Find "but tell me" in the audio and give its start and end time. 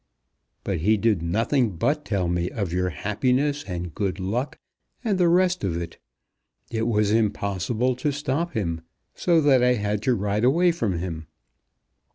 1.75-2.49